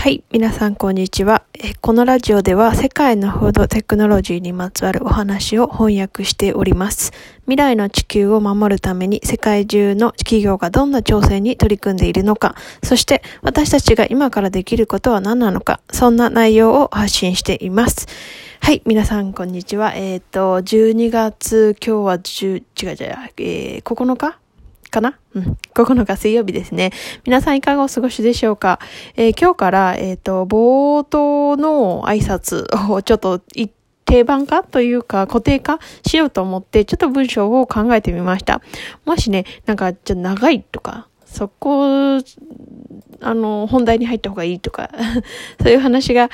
[0.00, 0.24] はい。
[0.32, 1.42] 皆さん、こんにちは。
[1.82, 7.12] このラジオでは、世界のフードテクノロジーにまつわるお話を翻訳しております。
[7.42, 18.06] 未来の地球を守るために、世界中の企業がどんな挑戦に取り組んでいるのか、そして私たちが今からできることは何なのか、そんな内容を発信しています。
[18.62, 18.80] はい。
[18.86, 19.92] 皆さん、こんにちは。
[19.94, 22.96] えっ、ー、と、12月、今日は10、違う違う、
[23.36, 24.38] えー、9日？
[24.90, 25.18] かな？
[25.34, 25.58] うん。
[25.74, 26.92] 9日水曜日ですね。
[27.24, 28.78] 皆さんいかがお過ごしでしょうか？
[29.16, 33.40] えー、今日から、えっ、ー、と、冒頭の挨拶をちょっと
[34.04, 38.60] 定番化というか固定化しようと思って、ちょっと文章を考えてみました。
[39.04, 42.18] もしね、なんか、じゃ長いとか、そこ、
[43.20, 44.90] あの、本題に入った方がいいとか
[45.62, 46.28] そういう話が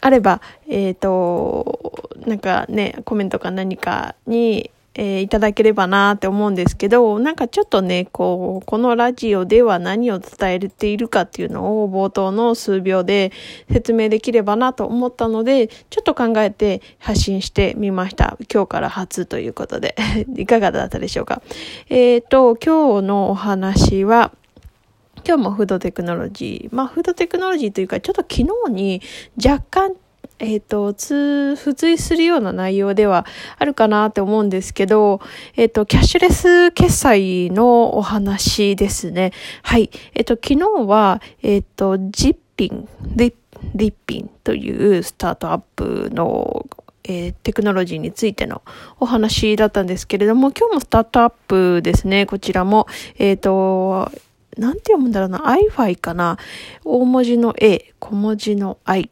[0.00, 13.32] あれば、えっ、ー、と、なんかね、コメントか何かに、えー、いただければなって思うんですけど、なんかちょっとね、こう、このラジオでは何を伝えているかっていうのを冒頭の数秒で
[13.70, 18.36] 説明できればなと思ったので、ちょっと考えて発信してみました。
[18.52, 19.96] 今日から初ということで。
[20.36, 21.42] いかがだったでしょうか？
[21.88, 24.32] えっ、ー、と、今日のお話は、
[25.24, 26.74] 今日もフードテクノロジー。
[26.74, 29.02] まあ、フードテクノロジーというか、ちょっと昨日に
[29.42, 29.94] 若干
[30.42, 33.24] えっ、ー、と、つ、付随するような内容では
[33.58, 35.20] あるかなって思うんですけど、
[35.56, 39.32] えっ、ー、と、キャッシュレス決済のお話ですね。
[39.62, 39.88] はい。
[40.14, 43.34] えっ、ー、と、昨日は、えっ、と、ジッピン、リッ
[43.76, 46.66] リッピンというスタートアップの
[47.04, 48.62] えー、テクノロジーについての
[49.00, 52.26] お話だったんですけれども、今日もスタートアップですね。
[52.26, 52.86] こちらも、
[53.18, 54.12] えっ、ー、と、
[54.56, 56.38] なんて読むんだろうな、iFi かな。
[56.84, 59.10] 大文字の A、小文字の I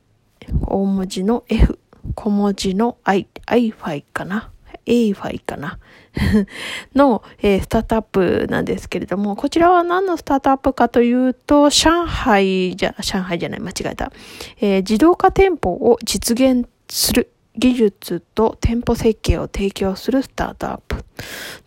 [0.66, 1.78] 大文字の F、
[2.14, 4.50] 小文字の I、iFi かな
[4.86, 5.78] ?AFI かな？
[6.94, 14.12] の、えー、スタートアップなんですけれども、こちらは何のスタートアップかというと、上海じゃ、上海じゃない、間違えた。
[14.60, 21.04] えー、自動化店舗を実現する技術と店舗設計を提供するスタートアップ。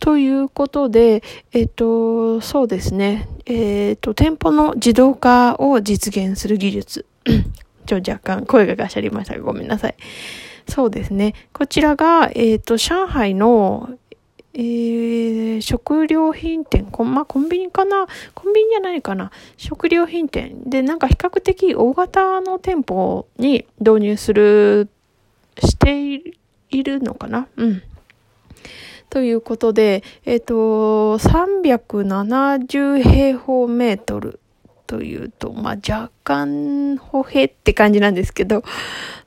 [0.00, 1.22] ということで、
[1.52, 3.28] えっと、そうですね。
[3.46, 7.06] えっと、店舗の自動化を実現する技術。
[7.86, 9.36] ちょ、若干声がガシャりました。
[9.36, 9.94] がごめんなさい。
[10.68, 11.34] そうですね。
[11.52, 13.90] こちらが、えっ、ー、と、上海の、
[14.54, 18.06] えー、食料品店、こまあ、コンビニかな？
[18.34, 19.32] コンビニじゃないかな。
[19.56, 20.62] 食料品店。
[20.64, 24.88] で、なんか比較的大型の店舗に導入する、
[25.58, 26.22] して
[26.70, 27.48] いるのかな？
[27.56, 27.82] うん。
[29.10, 34.40] ということで、えっ、ー、と、370平方メートル。
[34.86, 38.62] というと、まあ、若干歩兵って感じなんですけど、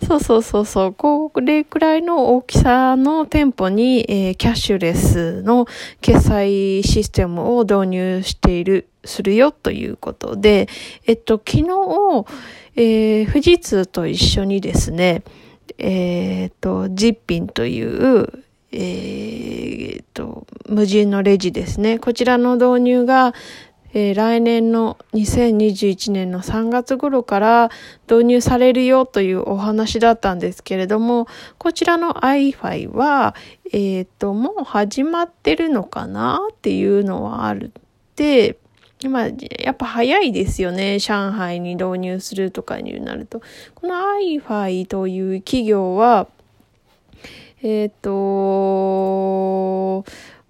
[0.05, 5.67] そうそうそうそう、これくらいの大きさの店舗に、えー、キャッシュレスの
[6.01, 10.67] 決済システムを導入している、するよということで、
[11.05, 11.63] えっと、昨日、
[12.75, 15.23] えー、富士通と一緒にですね、
[15.77, 21.99] えー、っと、ジッピンという、えー、っと、無人のレジですね。
[21.99, 23.33] こちらの導入が、
[23.99, 27.71] えー、来年の2021年の3月頃から
[28.07, 31.27] 導入されるよというお話だったんですけれども、
[31.57, 33.33] こちらの iFi は、
[33.73, 37.81] えっ、ー、と、もう始まってるのかなっていうのはあるっ
[38.15, 38.59] て、
[39.63, 40.99] やっぱ早いですよね。
[40.99, 43.41] 上海に導入するとかになると。
[43.73, 46.27] この iFi という企業は、
[47.63, 50.05] えっ、ー、と、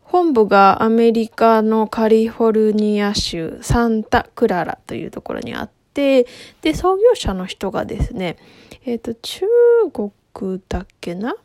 [0.07, 6.25] 本部がアメリカのカリフォルニア州サンタクララというところにあって、
[6.61, 8.37] で、創業者の人がですね、
[8.85, 9.45] えっ、ー、と、中
[9.91, 11.35] 国だっけな？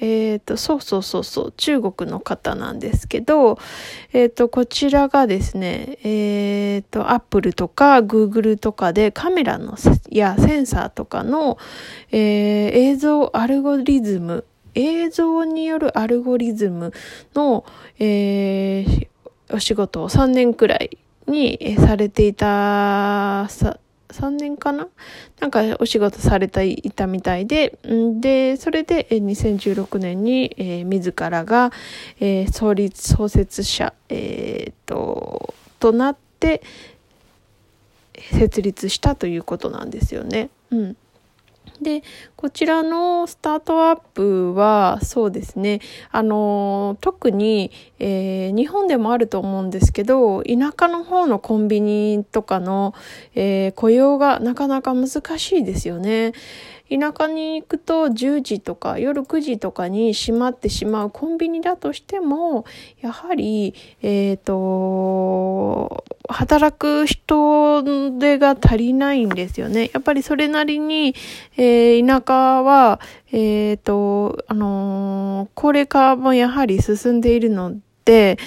[0.00, 3.58] えっ、ー、と、そうそうそうそう、中国の方なんですけど、
[4.12, 9.76] えっ、ー、と、こちらがですね、えっ、ー、と、アップルとかグーグルとかでカメラの
[10.10, 11.58] やセンサーとかの、
[12.10, 12.20] えー、
[12.72, 16.92] 映像アルゴリズム映像によるアルゴリズム
[17.34, 17.64] の、
[17.98, 19.08] えー、
[19.50, 23.78] お仕事を3年くらいにされていた、さ
[24.10, 24.86] 3年かな？
[25.40, 27.78] なんかお仕事されていたみたいで、
[28.20, 31.72] で、それで2016年に、えー、自らが、
[32.20, 36.62] えー、創立、創設者、えー、と、となって
[38.16, 40.50] 設立したということなんですよね。
[40.70, 40.96] うん。
[41.80, 42.02] で、
[42.36, 45.80] こちらのスタートアップは、そうですね、
[46.10, 52.94] あの、特に、えー、日本でもあると思うんですけど、田舎の方のコンビニとかの、
[53.34, 56.32] えー、雇用がなかなか難しいですよね。
[56.98, 62.64] 田舎に行くと10時とか夜9時とかに閉まってしまうコンビニだとしても、
[63.00, 67.82] やはり、えっ、ー、と、働く人
[68.18, 69.90] 手が足りないんですよね。
[69.92, 71.16] やっぱりそれなりに、
[71.56, 73.00] えー、田舎は、
[73.32, 77.74] えっ、ー、と、あの高齢化もやはり進んでいるの
[78.04, 78.38] で、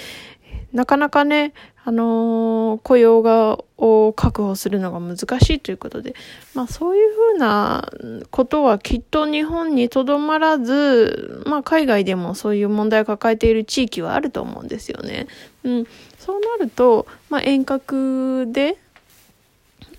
[0.71, 1.53] なかなかね、
[1.87, 6.15] あのー、雇用が、を確保するのが難しいということで、
[6.53, 7.89] まあそういうふうな
[8.29, 15.27] ことはきっと日本にとどまらず、まあ海外でもそういう問題を抱えている地域はあると思うんですよね。
[15.63, 15.87] うん。
[16.19, 18.77] そうなると、まあ遠隔で、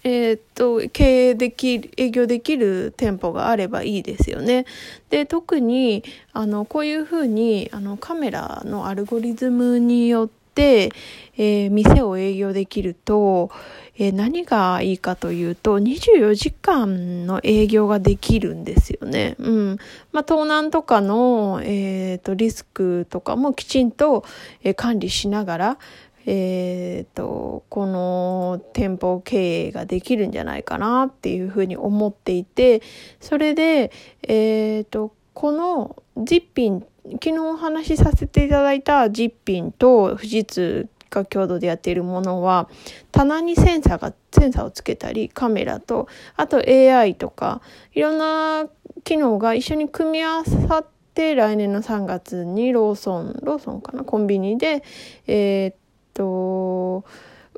[0.05, 4.67] えー、っと、経営できる、営業できる店舗があればいいですよね。
[5.09, 13.51] で、特に、あの、こういうふうに、あの、カメラのアルゴリズムによって、えー、店を営業できると、
[13.97, 19.37] えー、何がいいかというと、24時間の営業ができるんですよね。
[19.39, 19.79] うん。
[20.13, 24.25] まあ、盗難とかの、えっ、ー、と、リスクとかもきちんと、
[24.63, 25.79] えー、管理しながら、
[26.27, 32.83] えっ、ー、と、この店舗経営ができるんじゃないかなっていうふうに思っていて、
[33.21, 33.93] それで、
[34.27, 42.69] えっ、と、このジッピン昨日お話しさせていただいたジッピンと富士通が共同でやっているものは
[43.13, 47.63] 棚にセンサーがセンサーをつけたりカメラとあと AI とか
[47.95, 48.67] いろんな
[49.05, 54.83] 機能が一緒に組み合わさって来年の3月にローソンローソンかなコンビニで
[55.27, 55.77] えー、っ
[56.15, 57.05] と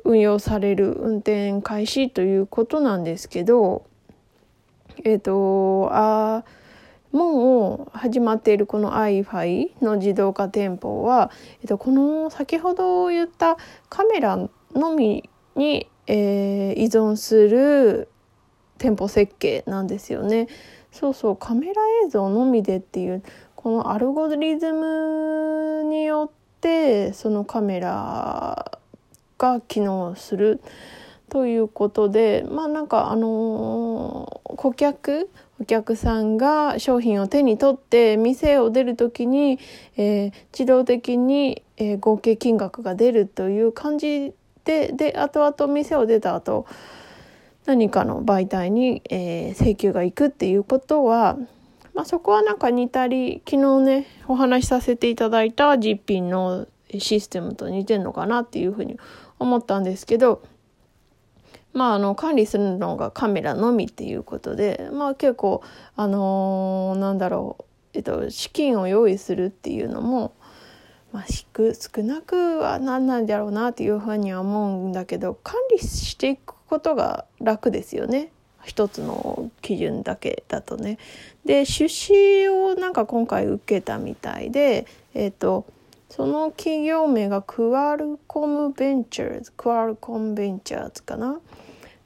[0.03, 3.85] 運用される運転開始ということなんですけど
[5.03, 6.43] えー、っとあ
[7.11, 11.31] もう始まっているこの iFi の自動化店舗は、
[11.61, 13.57] えっと、この先ほど言った
[13.89, 14.37] カメラ
[14.73, 18.07] のみに、えー、依存する
[18.77, 20.47] 店舗設計なんですよね。
[20.91, 23.23] そうそうカメラ映像のみでっていう
[23.55, 28.79] このアルゴリズムによってそのカメラ
[29.37, 30.61] が機能する
[31.29, 35.29] ということでまあなんかあのー、顧客
[35.61, 39.59] お客さんが商品を手に取って店を出る時に、
[39.95, 44.33] えー、自動的に、えー、合計金額が出るという感じ
[44.65, 46.65] でで後々店を出た後
[47.67, 51.37] 何かの媒体に、えー、請求がいくっていうことは、
[51.93, 56.67] まあ、そこはなんか似たり昨日ねお話しさせていただいた実品の
[56.97, 58.97] システムと似てんのかなっていうふうに
[59.37, 60.41] 思ったんですけど
[61.73, 65.63] まあ、あの、管理するのがカメラのみっていうことで、まあ結構、
[65.95, 67.63] あのー、なんだろう、
[67.93, 70.33] えっと、資金を用意するっていうのも、
[71.11, 78.31] まあ、少なくはなんなんだろうなっていうふうには思うんだけど、管理していくことが楽ですよね。
[78.63, 80.99] 一つの基準だけだとね。
[81.45, 85.65] で、出資をなんか今回受けたみたいで、えっと、
[86.11, 91.39] その企業名がクアルコムベンチャーズ、クアルコムベンチャーズかな？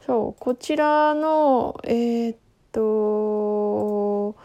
[0.06, 2.38] そう、こちらの、えー、っ
[2.72, 4.36] と、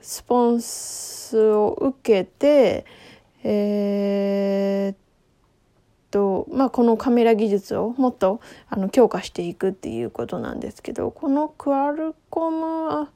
[0.00, 2.86] スポンスを受けて、
[3.42, 4.96] えー、っ
[6.12, 13.08] と、まあ、このカメラ技術をもっとあの強化していくっていうことなんですけど、このクアルコム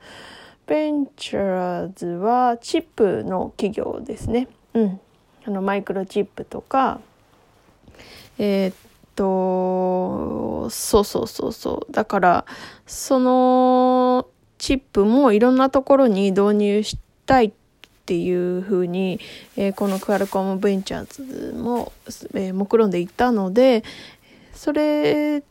[0.67, 4.49] ベンチャーズはチップの企業ですね。
[4.75, 5.01] うん。
[5.47, 7.01] あのマイクロチップとか
[8.39, 8.75] えー、っ
[9.15, 11.93] とそうそうそうそう。
[11.93, 12.45] だから
[12.87, 14.27] その
[14.59, 17.53] チップもいろんなところに導入したいっ
[18.07, 19.21] ていうふうに、
[19.57, 21.93] えー、このクアルコムベンチャーズも、
[22.35, 23.85] えー、目論んでいったので
[24.55, 25.43] それ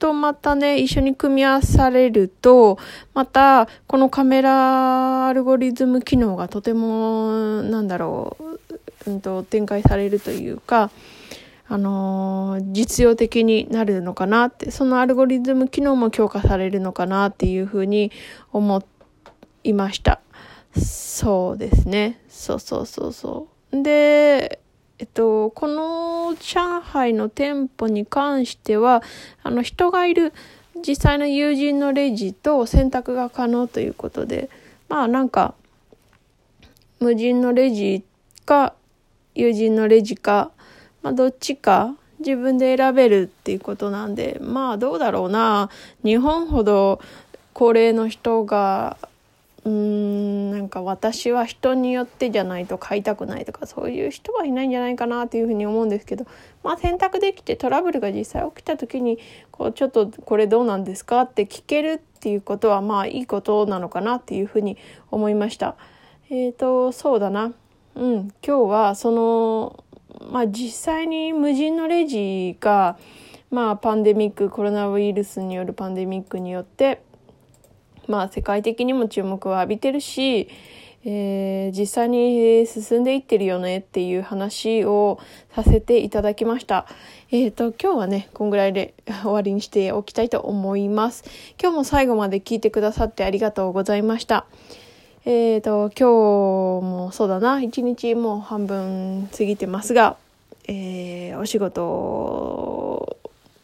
[0.00, 2.78] とまたね、一緒に組み合わされると、
[3.14, 8.69] また、このカメラアルゴリズム機能がとても、なんだろう、
[9.06, 10.90] うんと、展開されるというか、
[11.68, 18.10] あのー、実用的になるのかなって、そのアルゴリズム機能も強化されるのかなっていうふうに
[18.52, 18.82] 思
[19.62, 20.20] いました。
[20.76, 22.20] そうですね。
[22.28, 23.82] そうそうそうそう。
[23.82, 24.60] で、
[24.98, 29.02] えっと、この上海の店舗に関しては、
[29.42, 30.32] あの、人がいる
[30.86, 34.50] 実際の友人のレジと選択が可能ということで、
[34.88, 35.54] まあなんか、
[36.98, 38.04] 無人のレジ
[38.44, 38.74] か
[39.34, 40.50] 友人のレジか、
[41.02, 45.70] まあ、どっちか自分で選べるっていうことなんで、まあどうだろうな。
[46.04, 47.00] 日本ほど
[47.54, 48.96] 高齢の人が
[49.64, 56.26] うんなんか私は人によってじゃないと買いたくないとかそういう人はいないんじゃないかなというふうに思うんですけど
[56.64, 59.18] まあ選択できてトラブルが実際起きた時に
[59.50, 64.78] こうちょっとこれどうなんですかって聞けるっていうことはまあいいことなのかなっていうふうに
[65.10, 65.76] 思いました。
[66.30, 67.52] えっ、ー、とそうだな
[67.94, 69.84] うん今日はその
[70.30, 72.98] まあ実際に無人のレジが
[73.50, 77.02] まあパンデミックコロナウイルスによるパンデミックによって
[78.06, 80.48] まあ世界的にも注目を浴びてるし、
[81.04, 85.18] えー、実際に進んでいってるよねっていう話を
[85.54, 86.86] させていただきました。
[87.30, 91.24] えっ、ー、と、今日はね、こんぐらいで 終わりにしておきたいと思います。
[91.60, 94.46] 今日も最後まで聞いてくださってありがとうございました。
[95.26, 100.16] えっ、ー、と、今日もそうだな、一日もう半分過ぎてますが、
[100.66, 103.18] えー、お仕事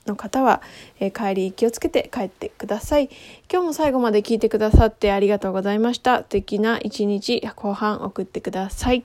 [0.06, 0.60] の方は、
[1.00, 3.08] えー、帰り気をつけて帰ってください。
[3.50, 6.18] 今日も最後まで聞いてくださってありがとうございました。
[6.18, 9.04] 素敵な一日後半送ってください。